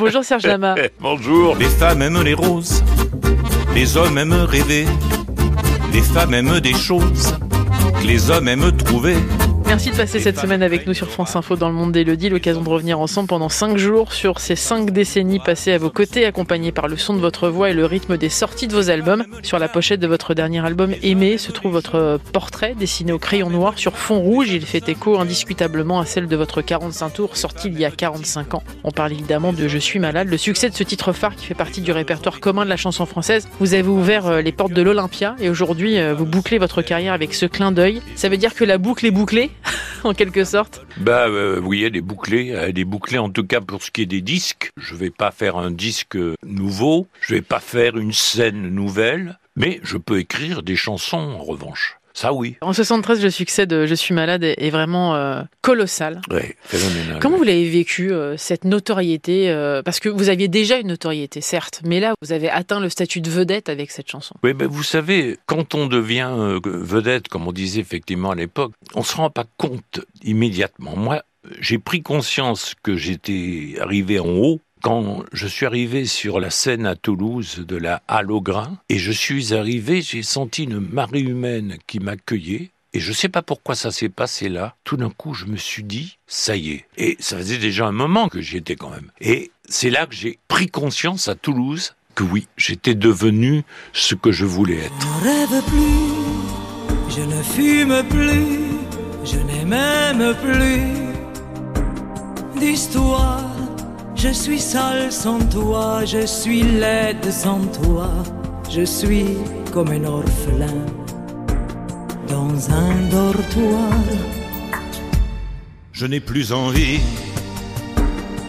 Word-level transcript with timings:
Bonjour 0.00 0.24
Serge 0.24 0.46
Lama. 0.46 0.76
Bonjour. 1.00 1.56
Les 1.56 1.68
femmes 1.68 2.00
aiment 2.00 2.22
les 2.22 2.32
roses, 2.32 2.82
les 3.74 3.98
hommes 3.98 4.16
aiment 4.16 4.32
rêver, 4.32 4.86
les 5.92 6.00
femmes 6.00 6.32
aiment 6.32 6.58
des 6.60 6.72
choses 6.72 7.34
que 8.00 8.06
les 8.06 8.30
hommes 8.30 8.48
aiment 8.48 8.72
trouver. 8.72 9.16
Merci 9.70 9.92
de 9.92 9.96
passer 9.96 10.18
cette 10.18 10.36
semaine 10.36 10.64
avec 10.64 10.88
nous 10.88 10.94
sur 10.94 11.08
France 11.08 11.36
Info 11.36 11.54
dans 11.54 11.68
le 11.68 11.74
monde 11.76 11.92
d'Elodie. 11.92 12.28
L'occasion 12.28 12.60
de 12.60 12.68
revenir 12.68 12.98
ensemble 12.98 13.28
pendant 13.28 13.48
5 13.48 13.76
jours 13.76 14.12
sur 14.12 14.40
ces 14.40 14.56
5 14.56 14.90
décennies 14.90 15.38
passées 15.38 15.72
à 15.72 15.78
vos 15.78 15.90
côtés, 15.90 16.26
accompagnées 16.26 16.72
par 16.72 16.88
le 16.88 16.96
son 16.96 17.14
de 17.14 17.20
votre 17.20 17.48
voix 17.48 17.70
et 17.70 17.72
le 17.72 17.86
rythme 17.86 18.16
des 18.16 18.30
sorties 18.30 18.66
de 18.66 18.74
vos 18.74 18.90
albums. 18.90 19.24
Sur 19.44 19.60
la 19.60 19.68
pochette 19.68 20.00
de 20.00 20.08
votre 20.08 20.34
dernier 20.34 20.58
album 20.66 20.92
Aimé 21.04 21.38
se 21.38 21.52
trouve 21.52 21.70
votre 21.70 22.18
portrait 22.32 22.74
dessiné 22.74 23.12
au 23.12 23.20
crayon 23.20 23.48
noir 23.48 23.78
sur 23.78 23.96
fond 23.96 24.18
rouge. 24.18 24.50
Il 24.50 24.66
fait 24.66 24.88
écho 24.88 25.20
indiscutablement 25.20 26.00
à 26.00 26.04
celle 26.04 26.26
de 26.26 26.34
votre 26.34 26.62
45 26.62 27.10
tours 27.10 27.36
sorti 27.36 27.68
il 27.68 27.78
y 27.78 27.84
a 27.84 27.92
45 27.92 28.54
ans. 28.54 28.64
On 28.82 28.90
parle 28.90 29.12
évidemment 29.12 29.52
de 29.52 29.68
Je 29.68 29.78
suis 29.78 30.00
malade, 30.00 30.26
le 30.26 30.36
succès 30.36 30.68
de 30.68 30.74
ce 30.74 30.82
titre 30.82 31.12
phare 31.12 31.36
qui 31.36 31.46
fait 31.46 31.54
partie 31.54 31.80
du 31.80 31.92
répertoire 31.92 32.40
commun 32.40 32.64
de 32.64 32.70
la 32.70 32.76
chanson 32.76 33.06
française. 33.06 33.48
Vous 33.60 33.74
avez 33.74 33.86
ouvert 33.86 34.26
euh, 34.26 34.40
les 34.42 34.50
portes 34.50 34.72
de 34.72 34.82
l'Olympia 34.82 35.36
et 35.38 35.48
aujourd'hui 35.48 35.96
euh, 36.00 36.12
vous 36.12 36.26
bouclez 36.26 36.58
votre 36.58 36.82
carrière 36.82 37.12
avec 37.12 37.34
ce 37.34 37.46
clin 37.46 37.70
d'œil. 37.70 38.02
Ça 38.16 38.28
veut 38.28 38.36
dire 38.36 38.56
que 38.56 38.64
la 38.64 38.76
boucle 38.76 39.06
est 39.06 39.12
bouclée? 39.12 39.52
en 40.04 40.14
quelque 40.14 40.44
sorte 40.44 40.84
Bah 40.98 41.26
euh, 41.28 41.60
oui, 41.60 41.84
elle 41.84 41.96
est 41.96 42.00
bouclée. 42.02 42.48
Elle 42.48 42.78
est 42.78 42.84
bouclée 42.84 43.18
en 43.18 43.30
tout 43.30 43.46
cas 43.46 43.60
pour 43.60 43.82
ce 43.82 43.90
qui 43.90 44.02
est 44.02 44.06
des 44.06 44.22
disques. 44.22 44.70
Je 44.76 44.94
vais 44.94 45.10
pas 45.10 45.30
faire 45.30 45.56
un 45.56 45.70
disque 45.70 46.16
nouveau. 46.44 47.06
Je 47.20 47.34
vais 47.34 47.42
pas 47.42 47.60
faire 47.60 47.96
une 47.96 48.12
scène 48.12 48.68
nouvelle. 48.68 49.38
Mais 49.56 49.80
je 49.82 49.98
peux 49.98 50.18
écrire 50.18 50.62
des 50.62 50.76
chansons 50.76 51.18
en 51.18 51.42
revanche. 51.42 51.99
Ça 52.20 52.34
oui. 52.34 52.56
En 52.60 52.74
73, 52.74 53.22
le 53.22 53.30
succès 53.30 53.64
de 53.64 53.86
Je 53.86 53.94
suis 53.94 54.12
malade 54.12 54.44
est 54.44 54.68
vraiment 54.68 55.14
euh, 55.14 55.40
colossal. 55.62 56.20
Phénoménal. 56.64 57.18
Comment 57.18 57.38
vous 57.38 57.44
l'avez 57.44 57.70
vécu, 57.70 58.12
euh, 58.12 58.36
cette 58.36 58.64
notoriété 58.64 59.48
euh, 59.48 59.82
Parce 59.82 60.00
que 60.00 60.10
vous 60.10 60.28
aviez 60.28 60.46
déjà 60.46 60.76
une 60.76 60.88
notoriété, 60.88 61.40
certes, 61.40 61.80
mais 61.82 61.98
là, 61.98 62.12
vous 62.20 62.32
avez 62.34 62.50
atteint 62.50 62.78
le 62.78 62.90
statut 62.90 63.22
de 63.22 63.30
vedette 63.30 63.70
avec 63.70 63.90
cette 63.90 64.10
chanson. 64.10 64.34
Oui, 64.42 64.52
mais 64.52 64.66
vous 64.66 64.82
savez, 64.82 65.38
quand 65.46 65.74
on 65.74 65.86
devient 65.86 66.58
vedette, 66.62 67.28
comme 67.28 67.48
on 67.48 67.52
disait 67.52 67.80
effectivement 67.80 68.32
à 68.32 68.34
l'époque, 68.34 68.72
on 68.94 69.02
se 69.02 69.16
rend 69.16 69.30
pas 69.30 69.46
compte 69.56 70.00
immédiatement. 70.22 70.96
Moi, 70.96 71.22
j'ai 71.58 71.78
pris 71.78 72.02
conscience 72.02 72.74
que 72.82 72.96
j'étais 72.96 73.76
arrivé 73.80 74.20
en 74.20 74.28
haut 74.28 74.60
quand 74.82 75.24
je 75.32 75.46
suis 75.46 75.66
arrivé 75.66 76.06
sur 76.06 76.40
la 76.40 76.50
scène 76.50 76.86
à 76.86 76.96
Toulouse 76.96 77.64
de 77.66 77.76
la 77.76 78.02
Halle 78.08 78.30
au 78.30 78.40
Grain, 78.40 78.78
et 78.88 78.98
je 78.98 79.12
suis 79.12 79.54
arrivé, 79.54 80.02
j'ai 80.02 80.22
senti 80.22 80.64
une 80.64 80.80
marée 80.80 81.20
humaine 81.20 81.76
qui 81.86 82.00
m'accueillait, 82.00 82.70
et 82.92 83.00
je 83.00 83.12
sais 83.12 83.28
pas 83.28 83.42
pourquoi 83.42 83.74
ça 83.74 83.90
s'est 83.90 84.08
passé 84.08 84.48
là. 84.48 84.74
Tout 84.84 84.96
d'un 84.96 85.10
coup, 85.10 85.34
je 85.34 85.46
me 85.46 85.56
suis 85.56 85.84
dit, 85.84 86.18
ça 86.26 86.56
y 86.56 86.70
est. 86.70 86.86
Et 86.96 87.16
ça 87.20 87.36
faisait 87.36 87.58
déjà 87.58 87.86
un 87.86 87.92
moment 87.92 88.28
que 88.28 88.40
j'y 88.40 88.56
étais 88.56 88.74
quand 88.74 88.90
même. 88.90 89.10
Et 89.20 89.52
c'est 89.68 89.90
là 89.90 90.06
que 90.06 90.14
j'ai 90.14 90.38
pris 90.48 90.66
conscience 90.66 91.28
à 91.28 91.36
Toulouse 91.36 91.94
que 92.16 92.24
oui, 92.24 92.48
j'étais 92.56 92.96
devenu 92.96 93.62
ce 93.92 94.14
que 94.16 94.32
je 94.32 94.44
voulais 94.44 94.78
être. 94.78 94.94
Je 95.00 95.06
ne 95.06 95.22
rêve 95.22 95.62
plus, 95.66 97.14
je 97.14 97.20
ne 97.22 97.42
fume 97.42 98.02
plus, 98.08 99.24
je 99.24 99.38
n'ai 99.38 99.64
même 99.64 100.34
plus. 100.42 101.10
Je 104.22 104.28
suis 104.34 104.60
sale 104.60 105.10
sans 105.10 105.38
toi, 105.48 106.04
je 106.04 106.26
suis 106.26 106.62
laide 106.62 107.30
sans 107.30 107.60
toi, 107.82 108.10
je 108.68 108.82
suis 108.82 109.38
comme 109.72 109.88
un 109.88 110.04
orphelin 110.04 110.84
dans 112.28 112.70
un 112.70 112.94
dortoir. 113.10 113.94
Je 115.92 116.04
n'ai 116.04 116.20
plus 116.20 116.52
envie 116.52 117.00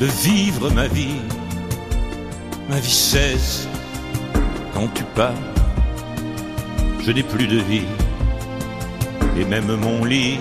de 0.02 0.06
vivre 0.06 0.70
ma 0.72 0.88
vie. 0.88 1.22
Ma 2.70 2.78
vie 2.82 2.92
cesse 2.92 3.66
quand 4.74 4.90
tu 4.94 5.06
pars. 5.16 5.32
Je 7.00 7.14
n'ai 7.14 7.24
plus 7.24 7.48
de 7.48 7.60
vie. 7.60 7.88
Et 9.40 9.46
même 9.46 9.74
mon 9.78 10.04
lit 10.04 10.38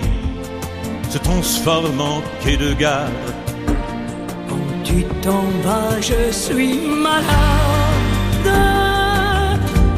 se 1.09 1.19
transforme 1.19 2.01
en 2.01 2.21
quai 2.43 2.57
de 2.57 2.73
gare. 2.73 3.30
Tu 4.91 5.05
t'en 5.21 5.43
vas, 5.63 6.01
je 6.01 6.31
suis 6.31 6.77
malade, 6.81 7.23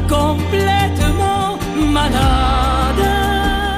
complètement 0.08 1.58
malade. 1.92 3.04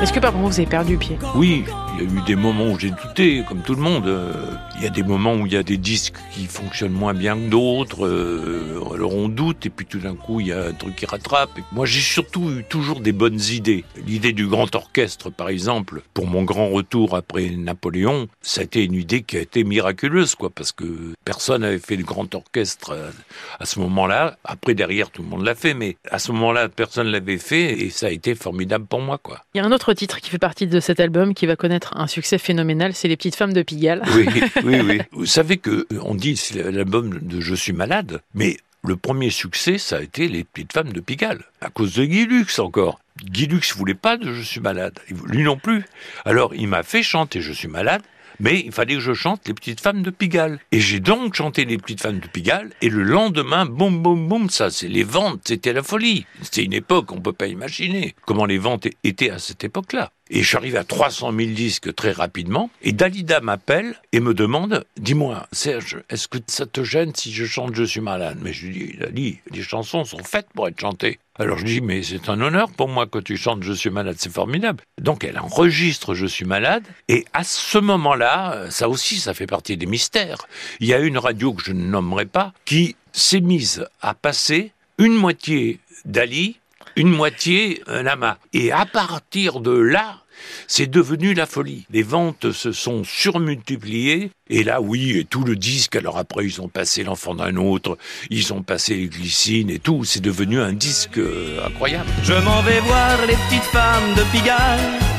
Est-ce 0.02 0.12
que 0.12 0.20
par 0.20 0.32
moment 0.34 0.48
vous 0.48 0.60
avez 0.60 0.66
perdu 0.66 0.98
pied? 0.98 1.18
Oui, 1.34 1.64
il 1.98 2.02
y 2.02 2.06
a 2.06 2.18
eu 2.18 2.22
des 2.26 2.36
moments 2.36 2.70
où 2.70 2.78
j'ai 2.78 2.90
douté, 2.90 3.42
comme 3.48 3.62
tout 3.62 3.74
le 3.74 3.80
monde. 3.80 4.06
Euh, 4.06 4.32
Il 4.78 4.84
y 4.84 4.86
a 4.86 4.90
des 4.90 5.02
moments 5.02 5.32
où 5.34 5.46
il 5.46 5.52
y 5.54 5.56
a 5.56 5.62
des 5.62 5.78
disques 5.78 6.16
qui 6.32 6.44
fonctionnent 6.44 6.92
moins 6.92 7.14
bien 7.14 7.34
que 7.34 7.48
d'autres. 7.48 8.06
euh, 8.06 8.78
alors 8.94 9.14
on 9.14 9.28
doute, 9.28 9.64
et 9.64 9.70
puis 9.70 9.86
tout 9.86 9.98
d'un 9.98 10.14
coup, 10.14 10.40
il 10.40 10.48
y 10.48 10.52
a 10.52 10.66
un 10.66 10.72
truc 10.72 10.96
qui 10.96 11.06
rattrape. 11.06 11.48
Moi, 11.72 11.86
j'ai 11.86 12.00
surtout 12.00 12.50
eu 12.50 12.64
toujours 12.64 13.00
des 13.00 13.12
bonnes 13.12 13.40
idées. 13.50 13.84
L'idée 14.06 14.32
du 14.34 14.46
grand 14.46 14.74
orchestre, 14.74 15.30
par 15.30 15.48
exemple, 15.48 16.02
pour 16.12 16.26
mon 16.26 16.42
grand 16.42 16.68
retour 16.68 17.14
après 17.16 17.48
Napoléon, 17.50 18.28
ça 18.42 18.60
a 18.60 18.64
été 18.64 18.84
une 18.84 18.94
idée 18.94 19.22
qui 19.22 19.38
a 19.38 19.40
été 19.40 19.64
miraculeuse, 19.64 20.34
quoi, 20.34 20.50
parce 20.50 20.72
que 20.72 21.14
personne 21.24 21.62
n'avait 21.62 21.78
fait 21.78 21.96
le 21.96 22.04
grand 22.04 22.34
orchestre 22.34 22.90
euh, 22.90 23.10
à 23.58 23.64
ce 23.64 23.78
moment-là. 23.80 24.36
Après, 24.44 24.74
derrière, 24.74 25.10
tout 25.10 25.22
le 25.22 25.28
monde 25.28 25.44
l'a 25.44 25.54
fait, 25.54 25.72
mais 25.72 25.96
à 26.10 26.18
ce 26.18 26.32
moment-là, 26.32 26.68
personne 26.68 27.06
l'avait 27.06 27.38
fait, 27.38 27.80
et 27.80 27.88
ça 27.88 28.06
a 28.06 28.10
été 28.10 28.34
formidable 28.34 28.84
pour 28.86 29.00
moi, 29.00 29.16
quoi. 29.22 29.40
Il 29.54 29.58
y 29.58 29.60
a 29.60 29.64
un 29.64 29.72
autre 29.72 29.94
titre 29.94 30.20
qui 30.20 30.28
fait 30.28 30.38
partie 30.38 30.66
de 30.66 30.80
cet 30.80 31.00
album 31.00 31.32
qui 31.32 31.46
va 31.46 31.56
connaître 31.56 31.85
un 31.94 32.06
succès 32.06 32.38
phénoménal, 32.38 32.94
c'est 32.94 33.08
Les 33.08 33.16
Petites 33.16 33.36
Femmes 33.36 33.52
de 33.52 33.62
Pigalle. 33.62 34.02
Oui, 34.14 34.26
oui, 34.64 34.80
oui. 34.80 35.00
Vous 35.12 35.26
savez 35.26 35.56
que 35.58 35.86
on 36.02 36.14
dit 36.14 36.36
c'est 36.36 36.70
l'album 36.70 37.18
de 37.20 37.40
Je 37.40 37.54
suis 37.54 37.72
malade, 37.72 38.20
mais 38.34 38.56
le 38.84 38.96
premier 38.96 39.30
succès, 39.30 39.78
ça 39.78 39.96
a 39.96 40.00
été 40.00 40.28
Les 40.28 40.44
Petites 40.44 40.72
Femmes 40.72 40.92
de 40.92 41.00
Pigalle, 41.00 41.42
à 41.60 41.70
cause 41.70 41.94
de 41.94 42.04
Guy 42.04 42.26
Lux 42.26 42.58
encore. 42.58 43.00
Guy 43.24 43.46
Lux 43.46 43.74
voulait 43.74 43.94
pas 43.94 44.16
de 44.16 44.32
Je 44.32 44.42
suis 44.42 44.60
malade, 44.60 44.98
lui 45.26 45.42
non 45.42 45.56
plus. 45.56 45.84
Alors 46.24 46.54
il 46.54 46.68
m'a 46.68 46.82
fait 46.82 47.02
chanter 47.02 47.40
Je 47.40 47.52
suis 47.52 47.68
malade, 47.68 48.02
mais 48.40 48.60
il 48.60 48.72
fallait 48.72 48.94
que 48.94 49.00
je 49.00 49.12
chante 49.12 49.46
Les 49.46 49.54
Petites 49.54 49.80
Femmes 49.80 50.02
de 50.02 50.10
Pigalle. 50.10 50.58
Et 50.72 50.80
j'ai 50.80 51.00
donc 51.00 51.34
chanté 51.34 51.64
Les 51.64 51.78
Petites 51.78 52.00
Femmes 52.00 52.20
de 52.20 52.28
Pigalle, 52.28 52.70
et 52.82 52.88
le 52.88 53.02
lendemain, 53.02 53.66
boum, 53.66 54.02
boum, 54.02 54.28
boum, 54.28 54.50
ça, 54.50 54.70
c'est 54.70 54.88
les 54.88 55.04
ventes, 55.04 55.42
c'était 55.46 55.72
la 55.72 55.82
folie. 55.82 56.26
C'était 56.42 56.64
une 56.64 56.72
époque, 56.72 57.12
on 57.12 57.20
peut 57.20 57.32
pas 57.32 57.46
imaginer 57.46 58.14
comment 58.24 58.46
les 58.46 58.58
ventes 58.58 58.86
étaient 59.04 59.30
à 59.30 59.38
cette 59.38 59.64
époque-là. 59.64 60.10
Et 60.28 60.42
arrivé 60.54 60.76
à 60.76 60.84
300 60.84 61.32
000 61.36 61.50
disques 61.52 61.94
très 61.94 62.10
rapidement. 62.10 62.70
Et 62.82 62.92
Dalida 62.92 63.40
m'appelle 63.40 63.94
et 64.12 64.20
me 64.20 64.34
demande, 64.34 64.84
dis-moi, 64.96 65.46
Serge, 65.52 66.02
est-ce 66.10 66.26
que 66.26 66.38
ça 66.48 66.66
te 66.66 66.82
gêne 66.82 67.14
si 67.14 67.32
je 67.32 67.44
chante 67.44 67.74
Je 67.74 67.84
suis 67.84 68.00
malade? 68.00 68.38
Mais 68.42 68.52
je 68.52 68.66
lui 68.66 68.72
dis, 68.72 68.98
Dali, 68.98 69.38
les 69.52 69.62
chansons 69.62 70.04
sont 70.04 70.24
faites 70.24 70.48
pour 70.52 70.66
être 70.66 70.80
chantées. 70.80 71.20
Alors 71.38 71.58
je 71.58 71.64
dis, 71.64 71.80
mais 71.80 72.02
c'est 72.02 72.28
un 72.28 72.40
honneur 72.40 72.70
pour 72.70 72.88
moi 72.88 73.06
que 73.06 73.18
tu 73.18 73.36
chantes 73.36 73.62
Je 73.62 73.72
suis 73.72 73.90
malade, 73.90 74.16
c'est 74.18 74.32
formidable. 74.32 74.82
Donc 75.00 75.24
elle 75.24 75.38
enregistre 75.38 76.14
Je 76.14 76.26
suis 76.26 76.44
malade. 76.44 76.84
Et 77.08 77.24
à 77.32 77.44
ce 77.44 77.78
moment-là, 77.78 78.66
ça 78.70 78.88
aussi, 78.88 79.18
ça 79.20 79.34
fait 79.34 79.46
partie 79.46 79.76
des 79.76 79.86
mystères. 79.86 80.46
Il 80.80 80.86
y 80.86 80.94
a 80.94 80.98
une 80.98 81.18
radio 81.18 81.52
que 81.52 81.62
je 81.62 81.72
ne 81.72 81.84
nommerai 81.84 82.26
pas 82.26 82.52
qui 82.64 82.96
s'est 83.12 83.40
mise 83.40 83.86
à 84.00 84.14
passer 84.14 84.72
une 84.98 85.14
moitié 85.14 85.78
d'Ali, 86.04 86.58
une 86.96 87.10
moitié 87.10 87.82
euh, 87.88 88.02
Lama. 88.02 88.38
Et 88.52 88.72
à 88.72 88.86
partir 88.86 89.60
de 89.60 89.72
là, 89.72 90.22
c'est 90.66 90.86
devenu 90.86 91.34
la 91.34 91.46
folie. 91.46 91.86
Les 91.90 92.02
ventes 92.02 92.52
se 92.52 92.72
sont 92.72 93.04
surmultipliées. 93.04 94.30
Et 94.48 94.62
là, 94.62 94.80
oui, 94.80 95.18
et 95.18 95.24
tout 95.24 95.44
le 95.44 95.56
disque. 95.56 95.96
Alors 95.96 96.18
après, 96.18 96.44
ils 96.44 96.60
ont 96.60 96.68
passé 96.68 97.02
l'enfant 97.04 97.34
d'un 97.34 97.56
autre, 97.56 97.98
ils 98.30 98.52
ont 98.52 98.62
passé 98.62 98.94
les 98.94 99.08
glycines 99.08 99.70
et 99.70 99.78
tout. 99.78 100.04
C'est 100.04 100.20
devenu 100.22 100.60
un 100.60 100.72
disque 100.72 101.18
euh, 101.18 101.66
incroyable. 101.66 102.08
Je 102.22 102.34
m'en 102.34 102.62
vais 102.62 102.80
voir 102.80 103.26
les 103.26 103.36
petites 103.48 103.64
femmes 103.64 104.14
de 104.14 104.22
Pigalle. 104.32 105.15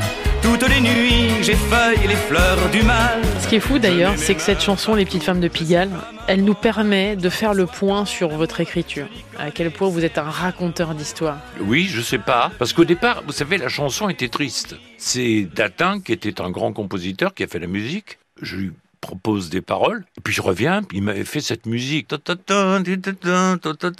Toutes 0.50 0.69
les 0.69 0.80
nuits, 0.80 1.44
j'effeuille 1.44 2.08
les 2.08 2.16
fleurs 2.16 2.69
du 2.72 2.81
mal. 2.81 3.22
Ce 3.41 3.47
qui 3.47 3.56
est 3.56 3.59
fou 3.59 3.80
d'ailleurs, 3.80 4.13
c'est 4.18 4.34
que 4.34 4.41
cette 4.41 4.62
chanson, 4.62 4.96
Les 4.96 5.03
Petites 5.03 5.24
Femmes 5.24 5.41
de 5.41 5.50
Pigalle, 5.50 5.90
elle 6.28 6.44
nous 6.46 6.53
permet 6.53 7.16
de 7.16 7.30
faire 7.30 7.53
le 7.53 7.66
point 7.66 8.06
sur 8.06 8.30
votre 8.30 8.62
écriture. 8.62 9.07
À 9.38 9.51
quel 9.51 9.69
point 9.71 9.89
vous 9.89 10.06
êtes 10.06 10.18
un 10.18 10.24
raconteur 10.24 10.95
d'histoire. 10.95 11.38
Oui, 11.60 11.86
je 11.86 12.01
sais 12.01 12.18
pas. 12.18 12.51
Parce 12.57 12.74
qu'au 12.74 12.86
départ, 12.86 13.24
vous 13.27 13.33
savez, 13.33 13.57
la 13.57 13.69
chanson 13.69 14.10
était 14.10 14.30
triste. 14.30 14.77
C'est 14.98 15.44
Datin, 15.54 16.00
qui 16.00 16.13
était 16.13 16.42
un 16.42 16.50
grand 16.50 16.71
compositeur, 16.74 17.36
qui 17.36 17.44
a 17.44 17.48
fait 17.48 17.60
la 17.60 17.68
musique. 17.68 18.18
Je 18.42 18.56
lui 18.56 18.71
propose 19.01 19.50
des 19.50 19.62
paroles. 19.62 20.06
Et 20.18 20.21
puis 20.21 20.33
je 20.33 20.42
reviens, 20.42 20.81
puis 20.81 21.00
il 21.00 21.04
m'avait 21.04 21.25
fait 21.25 21.42
cette 21.42 21.66
musique. 21.66 22.07
Il 22.12 22.18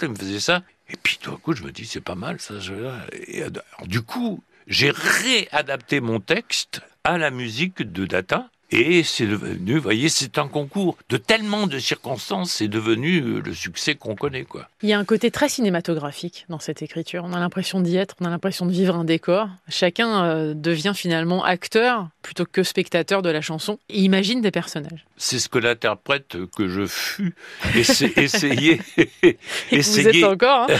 me 0.08 0.14
faisait 0.16 0.40
ça. 0.40 0.62
Et 0.90 0.96
puis 1.02 1.18
tout 1.20 1.32
à 1.32 1.36
coup, 1.36 1.54
je 1.54 1.62
me 1.62 1.70
dis, 1.70 1.84
c'est 1.84 2.00
pas 2.00 2.14
mal 2.14 2.40
ça. 2.40 2.54
Alors, 2.54 2.94
euh, 3.36 3.50
du 3.86 4.00
coup, 4.00 4.42
j'ai 4.68 4.90
réadapté 4.90 6.00
mon 6.00 6.20
texte 6.20 6.82
à 7.02 7.16
la 7.16 7.30
musique 7.30 7.82
de 7.82 8.04
Datin. 8.04 8.50
Et 8.70 9.02
c'est 9.02 9.26
devenu, 9.26 9.76
vous 9.76 9.80
voyez, 9.82 10.10
c'est 10.10 10.36
un 10.36 10.46
concours 10.46 10.98
de 11.08 11.16
tellement 11.16 11.66
de 11.66 11.78
circonstances, 11.78 12.50
c'est 12.52 12.68
devenu 12.68 13.20
euh, 13.20 13.40
le 13.42 13.54
succès 13.54 13.94
qu'on 13.94 14.14
connaît, 14.14 14.44
quoi. 14.44 14.68
Il 14.82 14.90
y 14.90 14.92
a 14.92 14.98
un 14.98 15.06
côté 15.06 15.30
très 15.30 15.48
cinématographique 15.48 16.44
dans 16.50 16.58
cette 16.58 16.82
écriture. 16.82 17.24
On 17.24 17.32
a 17.32 17.38
l'impression 17.40 17.80
d'y 17.80 17.96
être, 17.96 18.14
on 18.20 18.26
a 18.26 18.30
l'impression 18.30 18.66
de 18.66 18.72
vivre 18.72 18.94
un 18.94 19.04
décor. 19.04 19.48
Chacun 19.70 20.22
euh, 20.24 20.52
devient 20.54 20.92
finalement 20.94 21.42
acteur 21.44 22.08
plutôt 22.20 22.44
que 22.44 22.62
spectateur 22.62 23.22
de 23.22 23.30
la 23.30 23.40
chanson 23.40 23.78
et 23.88 24.00
imagine 24.00 24.42
des 24.42 24.50
personnages. 24.50 25.06
C'est 25.16 25.38
ce 25.38 25.48
que 25.48 25.58
l'interprète 25.58 26.36
que 26.54 26.68
je 26.68 26.84
fus 26.86 27.34
essa- 27.74 28.06
essayait, 28.16 28.80
vous 29.72 30.08
êtes 30.08 30.24
encore, 30.24 30.66
hein 30.70 30.76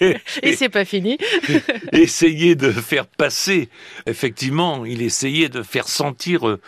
et 0.42 0.54
c'est 0.54 0.68
pas 0.68 0.84
fini. 0.84 1.18
essayait 1.92 2.54
de 2.54 2.70
faire 2.70 3.06
passer. 3.06 3.68
Effectivement, 4.06 4.84
il 4.84 5.02
essayait 5.02 5.48
de 5.48 5.62
faire 5.62 5.88
sentir 5.88 6.48
euh, 6.48 6.60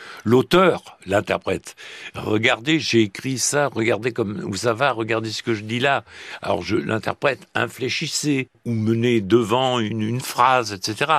l'auteur, 0.53 0.97
l'interprète. 1.07 1.77
Regardez, 2.15 2.81
j'ai 2.81 3.03
écrit 3.03 3.39
ça, 3.39 3.69
regardez 3.69 4.13
comme 4.13 4.43
où 4.45 4.55
ça 4.57 4.73
va, 4.73 4.93
regardez 4.93 5.31
ce 5.31 5.43
que 5.43 5.55
je 5.55 5.63
dis 5.63 5.79
là. 5.81 6.05
Alors 6.43 6.63
je 6.63 6.77
l'interprète 6.77 7.47
infléchissait 7.55 8.49
ou 8.65 8.73
menait 8.73 9.21
devant 9.21 9.79
une, 9.79 10.03
une 10.03 10.21
phrase, 10.21 10.73
etc. 10.73 11.13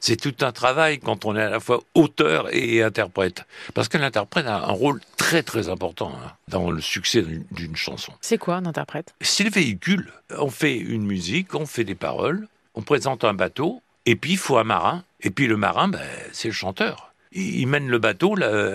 C'est 0.00 0.16
tout 0.16 0.34
un 0.44 0.52
travail 0.52 0.98
quand 1.00 1.24
on 1.24 1.34
est 1.36 1.42
à 1.42 1.50
la 1.50 1.60
fois 1.60 1.82
auteur 1.94 2.54
et 2.54 2.82
interprète. 2.82 3.44
Parce 3.74 3.88
que 3.88 3.98
l'interprète 3.98 4.46
a 4.46 4.56
un 4.56 4.72
rôle 4.72 5.00
très 5.16 5.42
très 5.42 5.68
important 5.68 6.12
hein, 6.24 6.32
dans 6.48 6.70
le 6.70 6.80
succès 6.80 7.22
d'une- 7.22 7.44
d'une 7.50 7.76
chanson. 7.76 8.12
C'est 8.20 8.38
quoi 8.38 8.56
un 8.56 8.66
interprète? 8.66 9.14
C'est 9.20 9.44
le 9.44 9.50
véhicule. 9.50 10.12
On 10.38 10.50
fait 10.50 10.76
une 10.76 11.04
musique, 11.06 11.54
on 11.54 11.66
fait 11.66 11.84
des 11.84 11.94
paroles, 11.94 12.46
on 12.74 12.82
présente 12.82 13.24
un 13.24 13.34
bateau, 13.34 13.82
et 14.04 14.16
puis 14.16 14.32
il 14.32 14.38
faut 14.38 14.58
un 14.58 14.64
marin. 14.64 15.02
Et 15.22 15.30
puis 15.30 15.46
le 15.46 15.56
marin, 15.56 15.88
ben, 15.88 16.00
c'est 16.32 16.48
le 16.48 16.54
chanteur. 16.54 17.12
Il 17.32 17.66
mène 17.66 17.88
le 17.88 17.98
bateau. 17.98 18.34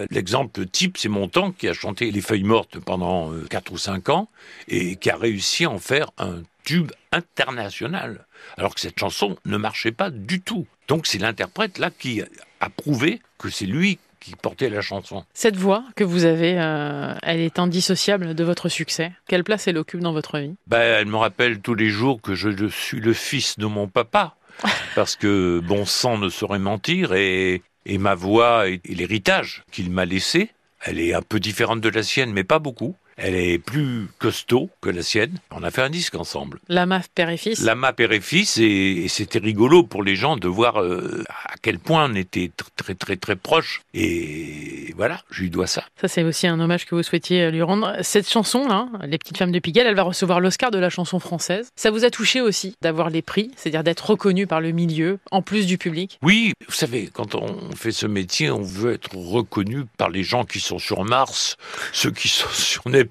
L'exemple 0.09 0.65
type, 0.65 0.97
c'est 0.97 1.09
Montand 1.09 1.51
qui 1.51 1.67
a 1.67 1.73
chanté 1.73 2.11
Les 2.11 2.21
Feuilles 2.21 2.43
Mortes 2.43 2.79
pendant 2.79 3.31
4 3.49 3.71
ou 3.71 3.77
5 3.77 4.09
ans 4.09 4.29
et 4.67 4.95
qui 4.97 5.09
a 5.09 5.17
réussi 5.17 5.65
à 5.65 5.71
en 5.71 5.79
faire 5.79 6.11
un 6.17 6.43
tube 6.63 6.91
international. 7.11 8.25
Alors 8.57 8.75
que 8.75 8.81
cette 8.81 8.99
chanson 8.99 9.37
ne 9.45 9.57
marchait 9.57 9.91
pas 9.91 10.09
du 10.09 10.41
tout. 10.41 10.67
Donc 10.87 11.07
c'est 11.07 11.19
l'interprète 11.19 11.77
là 11.77 11.89
qui 11.89 12.21
a 12.59 12.69
prouvé 12.69 13.21
que 13.37 13.49
c'est 13.49 13.65
lui 13.65 13.99
qui 14.21 14.35
portait 14.35 14.69
la 14.69 14.81
chanson. 14.81 15.25
Cette 15.33 15.57
voix 15.57 15.83
que 15.95 16.03
vous 16.03 16.25
avez, 16.25 16.59
euh, 16.59 17.15
elle 17.23 17.39
est 17.39 17.59
indissociable 17.59 18.35
de 18.35 18.43
votre 18.43 18.69
succès. 18.69 19.11
Quelle 19.27 19.43
place 19.43 19.67
elle 19.67 19.77
occupe 19.77 19.99
dans 19.99 20.13
votre 20.13 20.37
vie? 20.37 20.55
Ben, 20.67 20.99
elle 20.99 21.07
me 21.07 21.17
rappelle 21.17 21.59
tous 21.59 21.73
les 21.73 21.89
jours 21.89 22.21
que 22.21 22.35
je 22.35 22.69
suis 22.69 22.99
le 22.99 23.13
fils 23.13 23.57
de 23.57 23.65
mon 23.65 23.87
papa, 23.87 24.35
parce 24.95 25.15
que 25.15 25.59
bon 25.59 25.85
sang 25.85 26.19
ne 26.19 26.29
saurait 26.29 26.59
mentir, 26.59 27.13
et, 27.13 27.63
et 27.85 27.97
ma 27.97 28.15
voix 28.15 28.67
et, 28.67 28.81
l'héritage 28.85 29.63
qu'il 29.71 29.91
m'a 29.91 30.05
laissé, 30.05 30.51
elle 30.83 30.99
est 30.99 31.13
un 31.13 31.21
peu 31.21 31.39
différente 31.39 31.81
de 31.81 31.89
la 31.89 32.03
sienne, 32.03 32.31
mais 32.33 32.43
pas 32.43 32.59
beaucoup. 32.59 32.95
Elle 33.23 33.35
est 33.35 33.59
plus 33.59 34.07
costaud 34.17 34.69
que 34.81 34.89
la 34.89 35.03
sienne. 35.03 35.37
On 35.51 35.61
a 35.63 35.69
fait 35.69 35.83
un 35.83 35.89
disque 35.91 36.15
ensemble. 36.15 36.59
Lama, 36.67 37.01
père 37.13 37.29
et 37.29 37.37
fils 37.37 37.61
Lama 37.61 37.93
père 37.93 38.11
et 38.11 38.19
fils, 38.19 38.57
et, 38.57 38.63
et 39.03 39.07
c'était 39.07 39.39
rigolo 39.39 39.83
pour 39.83 40.03
les 40.03 40.15
gens 40.15 40.37
de 40.37 40.47
voir 40.47 40.81
euh, 40.81 41.23
à 41.29 41.53
quel 41.61 41.77
point 41.77 42.09
on 42.09 42.15
était 42.15 42.47
tr- 42.47 42.67
très 42.75 42.95
très 42.95 43.17
très 43.17 43.35
proches. 43.35 43.81
Et 43.93 44.93
voilà, 44.97 45.21
je 45.29 45.43
lui 45.43 45.49
dois 45.51 45.67
ça. 45.67 45.83
Ça, 45.99 46.07
c'est 46.07 46.23
aussi 46.23 46.47
un 46.47 46.59
hommage 46.59 46.85
que 46.85 46.95
vous 46.95 47.03
souhaitiez 47.03 47.51
lui 47.51 47.61
rendre. 47.61 47.95
Cette 48.01 48.27
chanson-là, 48.27 48.87
Les 49.05 49.17
Petites 49.19 49.37
Femmes 49.37 49.51
de 49.51 49.59
Pigalle, 49.59 49.87
elle 49.87 49.95
va 49.95 50.03
recevoir 50.03 50.39
l'Oscar 50.39 50.71
de 50.71 50.79
la 50.79 50.89
chanson 50.89 51.19
française. 51.19 51.69
Ça 51.75 51.91
vous 51.91 52.05
a 52.05 52.09
touché 52.09 52.41
aussi 52.41 52.75
d'avoir 52.81 53.09
les 53.11 53.21
prix, 53.21 53.51
c'est-à-dire 53.55 53.83
d'être 53.83 54.09
reconnu 54.09 54.47
par 54.47 54.61
le 54.61 54.71
milieu, 54.71 55.19
en 55.29 55.41
plus 55.43 55.67
du 55.67 55.77
public? 55.77 56.17
Oui, 56.23 56.53
vous 56.67 56.73
savez, 56.73 57.09
quand 57.13 57.35
on 57.35 57.75
fait 57.75 57.91
ce 57.91 58.07
métier, 58.07 58.49
on 58.49 58.63
veut 58.63 58.93
être 58.93 59.15
reconnu 59.15 59.85
par 59.97 60.09
les 60.09 60.23
gens 60.23 60.43
qui 60.43 60.59
sont 60.59 60.79
sur 60.79 61.03
Mars, 61.03 61.57
ceux 61.93 62.11
qui 62.11 62.27
sont 62.27 62.49
sur 62.49 62.87
Neptune, 62.87 63.10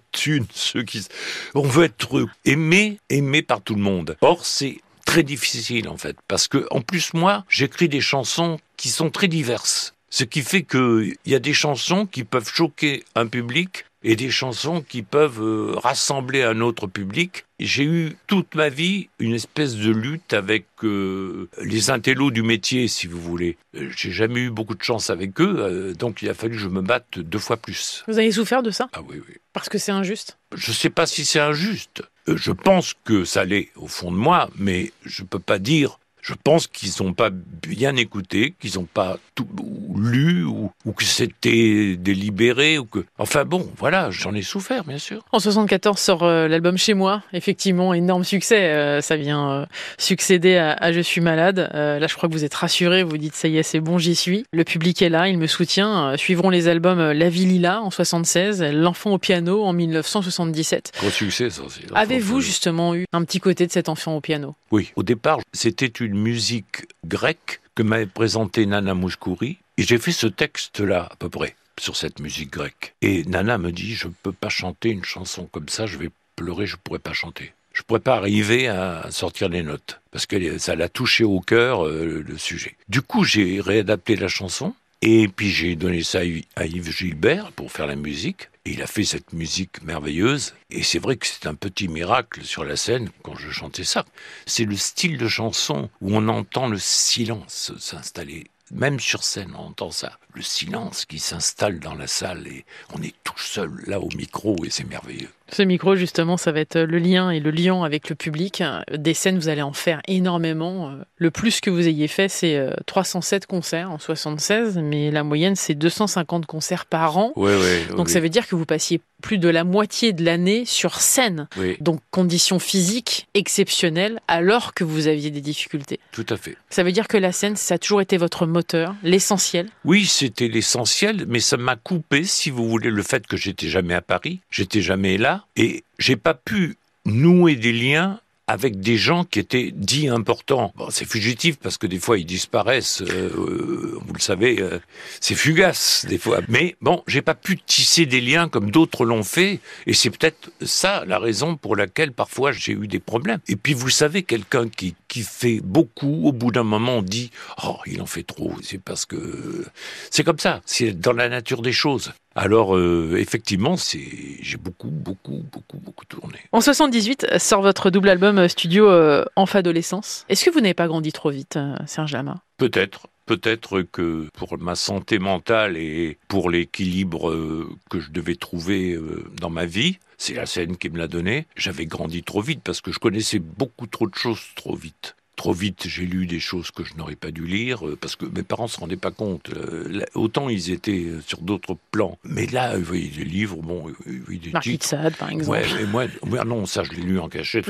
On 1.55 1.63
veut 1.63 1.85
être 1.85 2.27
aimé, 2.45 2.99
aimé 3.09 3.43
par 3.43 3.61
tout 3.61 3.75
le 3.75 3.83
monde. 3.83 4.17
Or, 4.21 4.45
c'est 4.45 4.81
très 5.05 5.23
difficile 5.23 5.89
en 5.89 5.97
fait, 5.97 6.17
parce 6.29 6.47
que 6.49 6.67
en 6.71 6.81
plus 6.81 7.15
moi, 7.15 7.45
j'écris 7.49 7.89
des 7.89 8.01
chansons 8.01 8.59
qui 8.77 8.89
sont 8.89 9.11
très 9.11 9.29
diverses. 9.29 9.95
Ce 10.11 10.25
qui 10.25 10.43
fait 10.43 10.65
qu'il 10.65 11.17
y 11.25 11.35
a 11.35 11.39
des 11.39 11.55
chansons 11.55 12.05
qui 12.05 12.25
peuvent 12.25 12.51
choquer 12.53 13.05
un 13.15 13.27
public 13.27 13.85
et 14.03 14.17
des 14.17 14.31
chansons 14.31 14.81
qui 14.81 15.03
peuvent 15.03 15.43
euh, 15.43 15.75
rassembler 15.77 16.43
un 16.43 16.61
autre 16.63 16.87
public. 16.87 17.45
J'ai 17.61 17.85
eu 17.85 18.17
toute 18.27 18.55
ma 18.55 18.71
vie 18.71 19.09
une 19.19 19.35
espèce 19.35 19.77
de 19.77 19.91
lutte 19.91 20.33
avec 20.33 20.65
euh, 20.83 21.49
les 21.63 21.91
intellos 21.91 22.31
du 22.31 22.43
métier, 22.43 22.89
si 22.89 23.07
vous 23.07 23.21
voulez. 23.21 23.59
Euh, 23.77 23.91
J'ai 23.95 24.11
jamais 24.11 24.41
eu 24.41 24.51
beaucoup 24.51 24.75
de 24.75 24.83
chance 24.83 25.11
avec 25.11 25.39
eux, 25.41 25.55
euh, 25.59 25.95
donc 25.95 26.23
il 26.23 26.31
a 26.31 26.35
fallu 26.35 26.55
que 26.55 26.63
je 26.63 26.69
me 26.69 26.81
batte 26.81 27.19
deux 27.19 27.39
fois 27.39 27.59
plus. 27.59 28.03
Vous 28.09 28.19
avez 28.19 28.33
souffert 28.33 28.63
de 28.63 28.71
ça? 28.71 28.89
Ah 28.95 29.03
oui, 29.07 29.21
oui. 29.29 29.35
Parce 29.53 29.69
que 29.69 29.77
c'est 29.77 29.93
injuste? 29.93 30.39
Je 30.57 30.71
ne 30.71 30.75
sais 30.75 30.91
pas 30.91 31.07
si 31.07 31.27
c'est 31.27 31.41
injuste. 31.41 32.03
Je 32.27 32.53
pense 32.53 32.95
que 33.05 33.25
ça 33.25 33.45
l'est 33.45 33.69
au 33.77 33.87
fond 33.87 34.11
de 34.11 34.17
moi, 34.17 34.49
mais 34.57 34.93
je 35.05 35.23
ne 35.23 35.27
peux 35.29 35.39
pas 35.39 35.59
dire. 35.59 35.99
Je 36.23 36.35
pense 36.35 36.67
qu'ils 36.67 36.93
n'ont 37.03 37.15
pas 37.15 37.31
bien 37.31 37.97
écouté, 37.97 38.55
qu'ils 38.61 38.75
n'ont 38.75 38.85
pas 38.85 39.19
tout 39.35 39.49
ou 39.59 39.90
lu, 40.09 40.45
ou, 40.45 40.71
ou 40.85 40.93
que 40.93 41.05
c'était 41.05 41.97
délibéré, 41.97 42.79
ou 42.79 42.85
que. 42.85 43.05
Enfin 43.19 43.45
bon, 43.45 43.69
voilà, 43.79 44.11
j'en 44.11 44.35
ai 44.35 44.43
souffert, 44.43 44.85
bien 44.85 44.99
sûr. 44.99 45.23
En 45.33 45.39
74 45.39 45.99
sort 45.99 46.23
euh, 46.23 46.49
l'album 46.49 46.77
Chez 46.79 46.95
moi, 46.95 47.23
effectivement, 47.33 47.93
énorme 47.95 48.25
succès. 48.25 48.71
euh, 48.71 49.01
ça 49.01 49.17
vient 49.17 49.51
euh, 49.51 49.67
succéder 49.99 50.57
à, 50.57 50.73
à 50.73 50.93
Je 50.93 51.01
suis 51.01 51.21
malade. 51.21 51.71
Là, 51.73 52.07
je 52.07 52.15
crois 52.15 52.29
que 52.29 52.35
vous 52.35 52.45
êtes 52.45 52.55
rassurés, 52.55 53.03
vous 53.03 53.19
dites 53.19 53.35
ça 53.35 53.49
y 53.49 53.59
est, 53.59 53.63
c'est 53.63 53.81
bon, 53.81 53.99
j'y 53.99 54.15
suis. 54.15 54.45
Le 54.53 54.65
public 54.65 55.03
est 55.03 55.09
là, 55.09 55.29
il 55.29 55.39
me 55.39 55.47
soutient. 55.47 56.17
Suivront 56.17 56.51
les 56.51 56.69
albums 56.69 57.13
La 57.13 57.29
vie 57.29 57.47
lila 57.47 57.83
en 57.83 57.91
76, 57.91 58.63
L'enfant 58.73 59.13
au 59.13 59.19
piano 59.19 59.65
en 59.65 59.73
1977. 59.73 60.93
Gros 60.99 61.11
succès, 61.11 61.51
ça 61.51 61.63
aussi. 61.63 61.81
Avez-vous 61.95 62.41
justement 62.41 62.95
eu 62.95 63.07
un 63.13 63.25
petit 63.25 63.41
côté 63.41 63.67
de 63.67 63.73
cet 63.73 63.89
enfant 63.89 64.17
au 64.17 64.21
piano? 64.21 64.55
Oui, 64.71 64.93
au 64.97 65.03
départ, 65.03 65.39
c'était 65.53 65.87
une 65.87 66.15
musique 66.15 66.87
grecque 67.07 67.61
que 67.75 67.83
m'avait 67.83 68.07
présentée 68.07 68.67
Nana 68.67 68.95
Mouskouri, 68.95 69.59
et 69.77 69.83
j'ai 69.83 69.99
fait 69.99 70.13
ce 70.13 70.27
texte-là, 70.27 71.09
à 71.11 71.17
peu 71.17 71.29
près, 71.29 71.57
sur 71.79 71.97
cette 71.97 72.21
musique 72.21 72.51
grecque. 72.51 72.95
Et 73.03 73.25
Nana 73.25 73.59
me 73.59 73.73
dit, 73.73 73.95
je 73.95 74.09
ne 74.09 74.13
peux 74.23 74.33
pas 74.33 74.49
chanter 74.49 74.91
une 74.91 75.05
chanson 75.05 75.47
comme 75.47 75.69
ça, 75.69 75.87
je 75.87 75.99
vais 75.99 76.11
pleurer, 76.37 76.67
je 76.67 76.77
ne 76.77 76.81
pourrais 76.83 76.99
pas 76.99 77.13
chanter. 77.13 77.53
Je 77.73 77.83
ne 77.83 77.85
pourrais 77.85 78.01
pas 78.01 78.17
arriver 78.17 78.69
à 78.69 79.07
sortir 79.11 79.49
les 79.49 79.63
notes, 79.63 80.01
parce 80.11 80.27
que 80.27 80.59
ça 80.59 80.75
l'a 80.75 80.89
touché 80.89 81.25
au 81.25 81.41
cœur, 81.41 81.87
euh, 81.87 82.25
le 82.27 82.39
sujet. 82.39 82.77
Du 82.89 83.01
coup, 83.01 83.25
j'ai 83.25 83.61
réadapté 83.61 84.17
la 84.17 84.29
chanson, 84.29 84.75
et 85.03 85.29
puis 85.29 85.51
j'ai 85.51 85.77
donné 85.77 86.03
ça 86.03 86.21
à 86.57 86.67
Yves 86.67 86.91
Gilbert 86.91 87.53
pour 87.53 87.73
faire 87.73 87.87
la 87.87 87.97
musique. 87.97 88.49
Et 88.67 88.73
il 88.73 88.83
a 88.83 88.87
fait 88.87 89.05
cette 89.05 89.33
musique 89.33 89.83
merveilleuse. 89.83 90.55
Et 90.69 90.83
c'est 90.83 90.99
vrai 90.99 91.17
que 91.17 91.27
c'est 91.27 91.47
un 91.47 91.55
petit 91.55 91.89
miracle 91.89 92.45
sur 92.45 92.65
la 92.65 92.77
scène 92.77 93.09
quand 93.23 93.35
je 93.35 93.51
chantais 93.51 93.85
ça. 93.85 94.05
C'est 94.45 94.67
le 94.67 94.77
style 94.77 95.17
de 95.17 95.29
chanson 95.29 95.89
où 96.03 96.15
on 96.15 96.29
entend 96.29 96.69
le 96.69 96.79
silence 96.79 97.73
s'installer. 97.79 98.49
Même 98.71 99.01
sur 99.01 99.25
scène, 99.25 99.55
on 99.57 99.67
entend 99.67 99.91
ça. 99.91 100.19
Le 100.33 100.43
silence 100.43 101.05
qui 101.05 101.19
s'installe 101.19 101.81
dans 101.81 101.95
la 101.95 102.07
salle 102.07 102.47
et 102.47 102.65
on 102.95 103.03
est 103.03 103.15
tout 103.25 103.39
seul 103.39 103.71
là 103.87 104.01
au 104.01 104.09
micro 104.17 104.65
et 104.65 104.71
c'est 104.71 104.85
merveilleux. 104.85 105.33
Ce 105.53 105.63
micro, 105.63 105.97
justement, 105.97 106.37
ça 106.37 106.53
va 106.53 106.61
être 106.61 106.79
le 106.79 106.99
lien 106.99 107.31
et 107.31 107.41
le 107.41 107.51
lien 107.51 107.83
avec 107.83 108.09
le 108.09 108.15
public. 108.15 108.63
Des 108.97 109.15
scènes, 109.15 109.39
vous 109.39 109.49
allez 109.49 109.63
en 109.63 109.73
faire 109.73 110.01
énormément. 110.07 110.93
Le 111.17 111.31
plus 111.31 111.61
que 111.61 111.71
vous 111.71 111.87
ayez 111.89 112.09
fait, 112.09 112.29
c'est 112.29 112.59
307 112.87 113.47
concerts 113.47 113.91
en 113.91 113.99
76, 113.99 114.79
mais 114.83 115.11
la 115.11 115.25
moyenne, 115.25 115.57
c'est 115.57 115.75
250 115.75 116.47
concerts 116.47 116.87
par 116.87 117.17
an. 117.19 117.33
Ouais, 117.37 117.57
ouais, 117.57 117.85
Donc 117.97 118.07
oui. 118.07 118.13
ça 118.13 118.21
veut 118.21 118.29
dire 118.29 118.47
que 118.47 118.55
vous 118.55 118.67
passiez 118.67 119.01
plus 119.23 119.37
de 119.39 119.49
la 119.49 119.65
moitié 119.65 120.13
de 120.15 120.25
l'année 120.25 120.65
sur 120.65 120.95
scène. 121.01 121.47
Oui, 121.59 121.77
Donc 121.81 122.01
conditions 122.11 122.59
physiques 122.59 123.27
exceptionnelles 123.35 124.21
alors 124.29 124.73
que 124.73 124.85
vous 124.85 125.09
aviez 125.09 125.31
des 125.31 125.41
difficultés. 125.43 126.01
tout 126.13 126.25
à 126.31 126.37
fait. 126.37 126.57
Ça 126.71 126.83
veut 126.85 126.93
dire 126.93 127.09
que 127.09 127.17
la 127.19 127.33
scène, 127.33 127.57
ça 127.57 127.75
a 127.75 127.79
toujours 127.79 128.01
été 128.01 128.17
votre 128.17 128.47
moteur, 128.47 128.95
l'essentiel? 129.03 129.69
Oui, 129.85 130.07
c'était 130.07 130.49
l'essentiel, 130.49 131.25
mais 131.29 131.41
ça 131.41 131.57
m'a 131.59 131.77
coupé, 131.77 132.25
si 132.25 132.49
vous 132.51 132.67
voulez, 132.69 132.91
le 132.91 133.03
fait 133.03 133.27
que 133.27 133.37
j'étais 133.37 133.69
jamais 133.69 133.95
à 133.95 134.01
Paris, 134.01 134.41
j'étais 134.51 134.81
jamais 134.81 135.19
là, 135.19 135.40
et 135.57 135.85
j'ai 135.99 136.17
pas 136.17 136.35
pu 136.35 136.77
nouer 137.05 137.57
des 137.57 137.73
liens 137.73 138.21
avec 138.51 138.81
des 138.81 138.97
gens 138.97 139.25
qui 139.25 139.39
étaient 139.39 139.71
dits 139.73 140.09
importants. 140.09 140.75
C'est 140.91 141.05
fugitif 141.05 141.57
parce 141.57 141.79
que 141.79 141.87
des 141.87 142.01
fois 142.01 142.19
ils 142.19 142.25
disparaissent, 142.27 143.01
euh, 143.01 143.31
euh, 143.33 143.99
vous 144.05 144.13
le 144.13 144.19
savez, 144.19 144.61
euh, 144.61 144.81
c'est 145.21 145.37
fugace 145.37 146.05
des 146.09 146.19
fois. 146.19 146.41
Mais 146.49 146.75
bon, 146.81 147.05
j'ai 147.07 147.23
pas 147.23 147.37
pu 147.37 147.59
tisser 147.59 148.07
des 148.07 148.21
liens 148.21 148.49
comme 148.49 148.73
d'autres 148.73 149.05
l'ont 149.05 149.23
fait, 149.23 149.61
et 149.87 149.93
c'est 149.93 150.11
peut-être 150.11 150.51
ça 150.63 151.05
la 151.07 151.21
raison 151.21 151.57
pour 151.57 151.77
laquelle 151.77 152.11
parfois 152.11 152.51
j'ai 152.51 152.73
eu 152.73 152.89
des 152.89 152.99
problèmes. 152.99 153.39
Et 153.47 153.55
puis 153.55 153.73
vous 153.73 153.89
savez, 153.89 154.25
quelqu'un 154.25 154.69
qui, 154.69 154.97
qui 155.07 155.23
fait 155.23 155.61
beaucoup, 155.63 156.27
au 156.27 156.33
bout 156.33 156.51
d'un 156.51 156.65
moment 156.65 156.97
on 156.97 157.03
dit, 157.03 157.31
oh, 157.65 157.77
il 157.87 158.03
en 158.03 158.07
fait 158.07 158.25
trop, 158.25 158.53
c'est 158.63 158.83
parce 158.83 159.07
que 159.07 159.65
c'est 160.11 160.25
comme 160.25 160.41
ça, 160.41 160.61
c'est 160.67 160.91
dans 160.91 161.13
la 161.13 161.29
nature 161.29 161.63
des 161.63 161.73
choses. 161.73 162.13
Alors 162.35 162.77
euh, 162.77 163.17
effectivement, 163.19 163.77
c'est 163.77 164.01
j'ai 164.41 164.57
beaucoup, 164.57 164.91
beaucoup, 164.91 165.43
beaucoup, 165.53 165.79
beaucoup 165.79 166.05
tourné. 166.05 166.39
En 166.53 166.61
78 166.61 167.39
sort 167.39 167.63
votre 167.63 167.91
double 167.91 168.09
album 168.09 168.47
studio 168.49 168.89
euh, 168.89 169.25
Enf 169.37 169.57
Adolescence. 169.57 170.25
Est-ce 170.29 170.45
que 170.45 170.51
vous 170.51 170.61
n'avez 170.61 170.75
pas 170.75 170.87
grandi 170.87 171.13
trop 171.13 171.31
vite, 171.31 171.57
euh, 171.57 171.75
Serge 171.87 172.13
Lama? 172.13 172.37
Peut-être, 172.57 173.09
peut-être 173.27 173.83
que 173.83 174.29
pour 174.35 174.59
ma 174.59 174.75
santé 174.75 175.19
mentale 175.19 175.77
et 175.77 176.19
pour 176.29 176.51
l'équilibre 176.51 177.31
euh, 177.31 177.69
que 177.89 178.01
je 178.01 178.11
devais 178.11 178.37
trouver 178.37 178.93
euh, 178.93 179.25
dans 179.41 179.51
ma 179.51 179.67
vie, 179.67 179.99
c'est 180.19 180.35
la 180.35 180.47
scène 180.47 180.77
qui 180.77 180.91
me 180.91 180.99
l'a 180.99 181.09
donné. 181.09 181.47
J'avais 181.57 181.87
grandi 181.87 182.23
trop 182.23 182.43
vite 182.43 182.61
parce 182.63 182.81
que 182.81 182.93
je 182.93 182.99
connaissais 182.99 183.39
beaucoup 183.39 183.87
trop 183.87 184.07
de 184.07 184.15
choses 184.15 184.43
trop 184.55 184.77
vite 184.77 185.17
trop 185.41 185.55
vite, 185.55 185.87
j'ai 185.89 186.05
lu 186.05 186.27
des 186.27 186.39
choses 186.39 186.71
que 186.71 186.85
je 186.85 186.93
n'aurais 186.99 187.17
pas 187.17 187.31
dû 187.31 187.47
lire 187.47 187.89
euh, 187.89 187.97
parce 187.99 188.15
que 188.15 188.27
mes 188.27 188.43
parents 188.43 188.69
se 188.69 188.79
rendaient 188.79 188.99
pas 188.99 189.11
compte. 189.11 189.49
Euh, 189.49 190.05
autant 190.15 190.51
ils 190.51 190.71
étaient 190.71 191.07
euh, 191.07 191.23
sur 191.27 191.41
d'autres 191.41 191.79
plans, 191.93 192.19
mais 192.25 192.45
là, 192.45 192.77
vous 192.77 192.85
voyez 192.85 193.09
des 193.09 193.25
livres, 193.25 193.57
bon, 193.57 193.87
des 194.07 194.51
Marquis 194.51 194.77
de 194.77 194.83
Sade, 194.83 195.17
par 195.17 195.31
exemple. 195.31 195.49
Ouais, 195.49 195.65
mais 195.79 196.09
moi, 196.27 196.45
non, 196.45 196.67
ça, 196.67 196.83
je 196.83 196.93
l'ai 196.93 197.01
lu 197.01 197.19
en 197.19 197.31
cachette. 197.31 197.65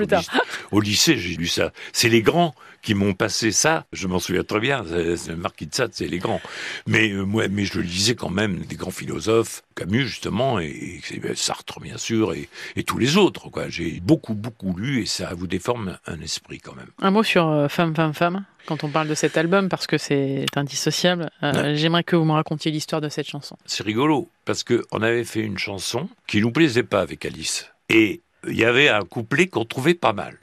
Au 0.72 0.80
lycée, 0.80 1.16
j'ai 1.16 1.36
lu 1.36 1.46
ça. 1.46 1.72
C'est 1.92 2.08
les 2.08 2.22
grands 2.22 2.56
qui 2.82 2.94
m'ont 2.94 3.14
passé 3.14 3.52
ça. 3.52 3.86
Je 3.92 4.06
m'en 4.06 4.18
souviens 4.18 4.44
très 4.44 4.60
bien. 4.60 4.84
C'est 5.16 5.36
Marquis 5.36 5.66
de 5.66 5.74
Sade, 5.74 5.90
c'est 5.92 6.06
les 6.06 6.18
grands. 6.18 6.40
Mais 6.86 7.10
moi, 7.12 7.48
mais 7.48 7.64
je 7.64 7.78
le 7.78 7.82
lisais 7.82 8.14
quand 8.14 8.30
même 8.30 8.60
des 8.60 8.76
grands 8.76 8.90
philosophes, 8.90 9.62
Camus 9.76 10.06
justement, 10.06 10.60
et, 10.60 11.00
et 11.10 11.34
Sartre 11.34 11.80
bien 11.80 11.98
sûr, 11.98 12.32
et, 12.32 12.48
et 12.76 12.84
tous 12.84 12.98
les 12.98 13.16
autres. 13.16 13.48
Quoi. 13.50 13.68
J'ai 13.68 14.00
beaucoup, 14.00 14.34
beaucoup 14.34 14.76
lu, 14.76 15.02
et 15.02 15.06
ça 15.06 15.32
vous 15.34 15.46
déforme 15.46 15.98
un 16.06 16.20
esprit 16.20 16.58
quand 16.58 16.74
même. 16.74 16.90
Un 17.00 17.10
mot 17.10 17.22
sur 17.22 17.66
Femme, 17.70 17.94
femme, 17.94 18.14
femme, 18.14 18.44
quand 18.66 18.84
on 18.84 18.88
parle 18.88 19.08
de 19.08 19.14
cet 19.14 19.36
album, 19.36 19.68
parce 19.68 19.86
que 19.86 19.98
c'est 19.98 20.46
indissociable. 20.56 21.30
Euh, 21.42 21.74
j'aimerais 21.74 22.04
que 22.04 22.16
vous 22.16 22.24
me 22.24 22.32
racontiez 22.32 22.70
l'histoire 22.70 23.00
de 23.00 23.08
cette 23.08 23.28
chanson. 23.28 23.56
C'est 23.66 23.82
rigolo, 23.82 24.28
parce 24.44 24.64
qu'on 24.64 25.02
avait 25.02 25.24
fait 25.24 25.40
une 25.40 25.58
chanson 25.58 26.08
qui 26.26 26.40
nous 26.40 26.50
plaisait 26.50 26.82
pas 26.82 27.00
avec 27.00 27.24
Alice. 27.24 27.70
Et 27.88 28.20
il 28.46 28.56
y 28.56 28.64
avait 28.64 28.88
un 28.88 29.04
couplet 29.04 29.48
qu'on 29.48 29.64
trouvait 29.64 29.94
pas 29.94 30.12
mal. 30.12 30.38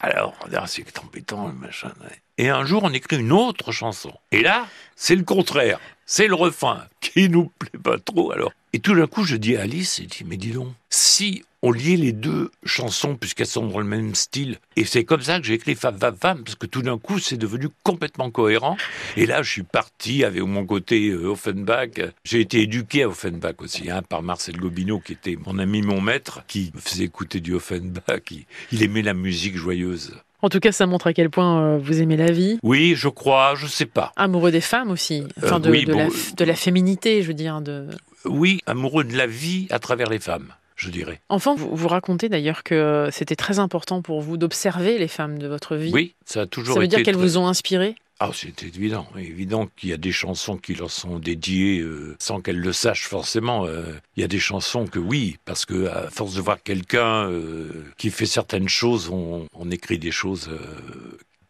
Alors, 0.00 0.34
on 0.44 0.48
dit, 0.48 0.56
ah, 0.56 0.66
c'est 0.66 0.98
embêtant, 0.98 1.48
machin. 1.48 1.92
Et 2.38 2.50
un 2.50 2.64
jour, 2.66 2.82
on 2.84 2.92
écrit 2.92 3.18
une 3.18 3.32
autre 3.32 3.72
chanson. 3.72 4.12
Et 4.30 4.42
là, 4.42 4.66
c'est 4.94 5.16
le 5.16 5.24
contraire. 5.24 5.80
C'est 6.04 6.28
le 6.28 6.34
refrain 6.34 6.84
qui 7.00 7.28
nous 7.28 7.50
plaît 7.58 7.80
pas 7.82 7.98
trop. 7.98 8.30
Alors, 8.32 8.52
et 8.76 8.78
tout 8.78 8.94
d'un 8.94 9.06
coup, 9.06 9.24
je 9.24 9.36
dis 9.36 9.56
à 9.56 9.62
Alice, 9.62 10.02
je 10.02 10.06
dis, 10.06 10.24
mais 10.26 10.36
dis 10.36 10.50
donc, 10.50 10.68
si 10.90 11.42
on 11.62 11.72
liait 11.72 11.96
les 11.96 12.12
deux 12.12 12.50
chansons 12.66 13.16
puisqu'elles 13.16 13.46
sont 13.46 13.66
dans 13.66 13.78
le 13.78 13.86
même 13.86 14.14
style, 14.14 14.58
et 14.76 14.84
c'est 14.84 15.02
comme 15.02 15.22
ça 15.22 15.40
que 15.40 15.46
j'ai 15.46 15.54
écrit 15.54 15.74
Femme, 15.74 15.96
Femme, 15.98 16.16
Femme, 16.20 16.44
parce 16.44 16.56
que 16.56 16.66
tout 16.66 16.82
d'un 16.82 16.98
coup, 16.98 17.18
c'est 17.18 17.38
devenu 17.38 17.68
complètement 17.82 18.30
cohérent. 18.30 18.76
Et 19.16 19.24
là, 19.24 19.40
je 19.42 19.50
suis 19.50 19.62
parti 19.62 20.24
avec 20.24 20.42
mon 20.42 20.66
côté 20.66 21.08
euh, 21.08 21.30
Offenbach. 21.30 21.88
J'ai 22.22 22.40
été 22.40 22.60
éduqué 22.60 23.04
à 23.04 23.08
Offenbach 23.08 23.54
aussi, 23.60 23.90
hein, 23.90 24.02
par 24.06 24.22
Marcel 24.22 24.58
Gobineau, 24.58 25.00
qui 25.00 25.14
était 25.14 25.38
mon 25.42 25.58
ami, 25.58 25.80
mon 25.80 26.02
maître, 26.02 26.42
qui 26.46 26.70
me 26.74 26.80
faisait 26.80 27.04
écouter 27.04 27.40
du 27.40 27.54
Offenbach. 27.54 28.30
il 28.72 28.82
aimait 28.82 29.00
la 29.00 29.14
musique 29.14 29.56
joyeuse. 29.56 30.12
En 30.42 30.48
tout 30.48 30.60
cas, 30.60 30.70
ça 30.70 30.86
montre 30.86 31.06
à 31.06 31.12
quel 31.12 31.30
point 31.30 31.62
euh, 31.62 31.78
vous 31.78 32.02
aimez 32.02 32.16
la 32.16 32.30
vie. 32.30 32.58
Oui, 32.62 32.92
je 32.94 33.08
crois, 33.08 33.54
je 33.56 33.66
sais 33.66 33.86
pas. 33.86 34.12
Amoureux 34.16 34.50
des 34.50 34.60
femmes 34.60 34.90
aussi, 34.90 35.24
enfin 35.38 35.56
euh, 35.56 35.58
de, 35.60 35.70
la, 35.70 36.08
de, 36.36 36.44
la, 36.44 36.54
féminité, 36.54 37.22
je 37.22 37.28
veux 37.28 37.34
dire. 37.34 37.62
De... 37.62 37.88
Oui, 38.26 38.60
amoureux 38.66 39.04
de 39.04 39.16
la 39.16 39.26
vie 39.26 39.66
à 39.70 39.78
travers 39.78 40.08
les 40.08 40.20
femmes 40.20 40.52
je 40.76 40.90
dirais. 40.90 41.20
Enfant, 41.30 41.54
vous, 41.54 41.74
vous 41.74 41.88
racontez 41.88 42.28
d'ailleurs 42.28 42.62
que 42.62 43.08
c'était 43.10 43.34
très 43.34 43.58
important 43.58 44.02
pour 44.02 44.20
vous 44.20 44.36
d'observer 44.36 44.98
les 44.98 45.08
femmes 45.08 45.38
de 45.38 45.48
votre 45.48 45.74
vie. 45.74 45.90
Oui, 45.92 46.14
ça 46.24 46.42
a 46.42 46.46
toujours 46.46 46.76
été. 46.76 46.76
Ça 46.76 46.80
veut 46.82 46.88
dire 46.88 47.02
qu'elles 47.02 47.20
vous 47.20 47.38
ont 47.38 47.48
inspiré? 47.48 47.96
Ah, 48.18 48.30
c'est 48.32 48.62
évident, 48.62 49.06
évident 49.18 49.68
qu'il 49.76 49.90
y 49.90 49.92
a 49.92 49.98
des 49.98 50.12
chansons 50.12 50.56
qui 50.56 50.74
leur 50.74 50.90
sont 50.90 51.18
dédiées 51.18 51.80
euh, 51.80 52.16
sans 52.18 52.40
qu'elles 52.40 52.60
le 52.60 52.72
sachent 52.72 53.06
forcément. 53.06 53.66
Euh, 53.66 53.82
il 54.16 54.22
y 54.22 54.24
a 54.24 54.28
des 54.28 54.38
chansons 54.38 54.86
que 54.86 54.98
oui, 54.98 55.36
parce 55.44 55.66
que 55.66 55.86
à 55.88 56.08
force 56.10 56.34
de 56.34 56.40
voir 56.40 56.62
quelqu'un 56.62 57.30
euh, 57.30 57.84
qui 57.98 58.10
fait 58.10 58.24
certaines 58.24 58.70
choses, 58.70 59.10
on, 59.10 59.46
on 59.52 59.70
écrit 59.70 59.98
des 59.98 60.12
choses 60.12 60.50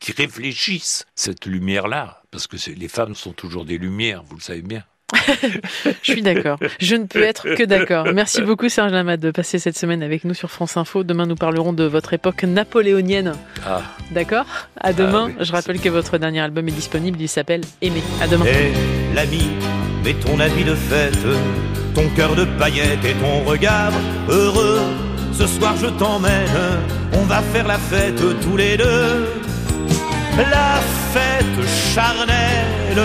qui 0.01 0.11
réfléchissent 0.11 1.07
cette 1.15 1.47
lumière-là, 1.47 2.23
parce 2.33 2.49
que 2.49 2.57
les 2.71 2.89
femmes 2.89 3.15
sont 3.15 3.33
toujours 3.33 3.65
des 3.65 3.79
lumières, 3.79 4.25
vous 4.25 4.37
le 4.37 4.43
savez 4.43 4.63
bien. 4.63 4.85
Je 6.03 6.13
suis 6.13 6.23
d'accord. 6.23 6.59
Je 6.81 6.97
ne 6.97 7.05
peux 7.05 7.23
être 7.23 7.55
que 7.55 7.63
d'accord. 7.63 8.07
Merci 8.13 8.43
beaucoup 8.43 8.69
Serge 8.69 8.93
Lamad 8.93 9.21
de 9.21 9.31
passer 9.31 9.59
cette 9.59 9.79
semaine 9.79 10.03
avec 10.03 10.25
nous 10.25 10.35
sur 10.35 10.51
France 10.51 10.77
Info. 10.77 11.05
Demain, 11.05 11.27
nous 11.27 11.37
parlerons 11.37 11.73
de 11.73 11.85
votre 11.85 12.13
époque 12.13 12.43
napoléonienne. 12.43 13.35
Ah. 13.65 13.83
D'accord? 14.11 14.47
À 14.81 14.93
demain. 14.93 15.31
Ah 15.39 15.45
je 15.45 15.53
rappelle 15.53 15.81
que 15.81 15.89
votre 15.89 16.19
dernier 16.19 16.41
album 16.41 16.69
est 16.69 16.73
disponible. 16.73 17.19
Il 17.21 17.29
s'appelle 17.29 17.61
Aimer. 17.83 18.03
À 18.21 18.27
demain. 18.27 18.47
Hey, 18.47 18.73
l'ami, 19.15 19.49
mets 20.05 20.15
ton 20.15 20.41
habit 20.41 20.65
de 20.65 20.75
fête, 20.75 21.17
ton 21.95 22.09
cœur 22.17 22.35
de 22.35 22.45
paillettes 22.59 23.05
et 23.05 23.15
ton 23.15 23.45
regard 23.45 23.93
heureux. 24.29 24.81
Ce 25.33 25.47
soir, 25.47 25.77
je 25.81 25.87
t'emmène. 25.87 26.49
On 27.13 27.23
va 27.27 27.43
faire 27.43 27.69
la 27.69 27.79
fête 27.79 28.21
tous 28.43 28.57
les 28.57 28.77
deux. 28.77 29.27
La 30.37 30.81
fête 31.13 31.69
charnelle 31.95 32.99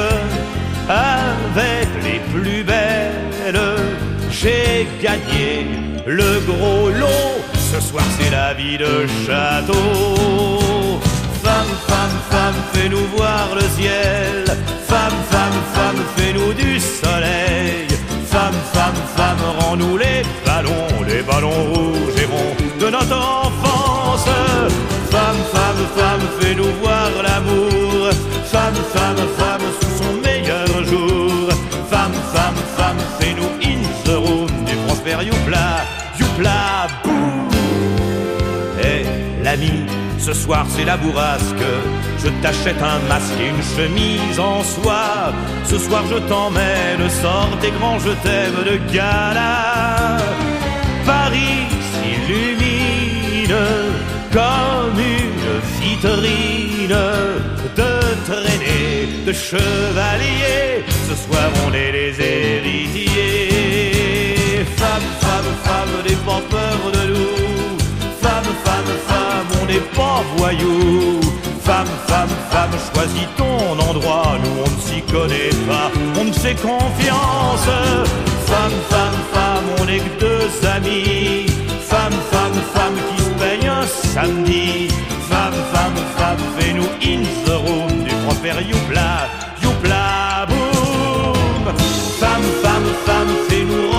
avec 0.90 1.88
les 2.04 2.20
plus 2.32 2.64
belles. 2.64 3.62
J'ai 4.30 4.88
gagné 5.02 5.68
le 6.06 6.40
gros 6.48 6.90
lot. 6.90 7.42
Ce 7.54 7.80
soir 7.80 8.04
c'est 8.18 8.32
la 8.32 8.54
vie 8.54 8.78
de 8.78 9.08
château. 9.26 11.00
Femme, 11.44 11.74
femme, 11.88 12.18
femme, 12.30 12.60
fais-nous 12.74 13.06
voir 13.16 13.48
le 13.56 13.62
ciel. 13.62 14.46
Femme, 14.88 15.20
femme, 15.30 15.60
femme, 15.74 16.02
fais-nous 16.16 16.54
du 16.54 16.80
soleil. 16.80 17.88
Femme, 18.28 18.60
femme, 18.74 19.00
femme, 19.16 19.44
rends-nous 19.60 19.98
les 19.98 20.22
ballons, 20.46 21.04
les 21.08 21.22
ballons 21.22 21.64
rouges 21.74 22.22
et 22.22 22.26
ronds 22.26 22.56
de 22.80 22.90
notre 22.90 23.18
enfance. 23.18 24.26
Femme, 25.10 25.42
femme, 25.52 25.84
femme, 25.98 26.26
fais-nous 26.40 26.72
voir 26.82 27.10
l'amour. 27.24 28.10
Femme, 28.46 28.80
femme, 28.94 29.28
femme, 29.38 29.68
ce 40.20 40.34
soir 40.34 40.66
c'est 40.70 40.86
la 40.86 40.98
bourrasque. 40.98 41.66
Je 42.24 42.30
t'achète 42.42 42.82
un 42.82 43.00
masque 43.08 43.40
et 43.40 43.48
une 43.50 43.64
chemise 43.76 44.40
en 44.40 44.64
soie. 44.64 45.34
Ce 45.66 45.78
soir 45.78 46.04
je 46.10 46.18
t'emmène, 46.30 47.10
sors 47.22 47.58
tes 47.62 47.72
grands 47.72 48.00
je 48.00 48.12
t'aime 48.24 48.64
de 48.70 48.78
gala. 48.94 50.18
Paris 51.06 51.68
s'illumine 51.92 53.58
comme 54.32 55.00
une 55.00 55.60
vitrine 55.80 57.04
de 57.76 57.92
traînée 58.28 59.24
de 59.26 59.34
chevaliers. 59.34 60.86
Ce 61.10 61.16
soir 61.24 61.50
on 61.68 61.74
est 61.74 61.92
les 61.92 62.14
héritiers. 62.22 63.12
Femme, 64.78 65.10
femme, 65.20 65.52
femme, 65.64 65.96
n'est 66.06 66.24
pas 66.26 66.42
peur 66.50 66.80
de 66.92 67.04
nous 67.14 67.51
n'est 69.72 69.88
pas 69.96 70.22
voyou. 70.38 71.20
Femme, 71.64 71.94
femme, 72.08 72.36
femme, 72.50 72.76
choisis 72.94 73.28
ton 73.38 73.80
endroit, 73.90 74.38
nous 74.44 74.56
on 74.66 74.70
ne 74.76 74.82
s'y 74.88 75.02
connaît 75.14 75.56
pas, 75.68 75.90
on 76.20 76.26
ne 76.26 76.34
fait 76.34 76.56
confiance. 76.56 77.68
Femme, 78.52 78.78
femme, 78.90 79.20
femme, 79.34 79.66
on 79.80 79.86
n'est 79.86 80.00
que 80.00 80.20
deux 80.20 80.68
amis. 80.76 81.46
Femme, 81.92 82.18
femme, 82.32 82.60
femme 82.74 82.98
qui 83.10 83.24
se 83.24 83.30
paye 83.42 83.68
un 83.68 83.86
samedi. 83.86 84.90
Femme, 85.30 85.60
femme, 85.74 86.00
femme, 86.18 86.44
fais-nous 86.58 86.92
in 87.12 87.22
the 87.46 87.56
room 87.66 88.04
du 88.04 88.14
propre 88.26 88.62
youpla, 88.72 89.30
youpla, 89.64 90.46
boum. 90.50 91.64
Femme, 92.20 92.48
femme, 92.64 92.90
femme, 93.06 93.34
fais-nous 93.48 93.91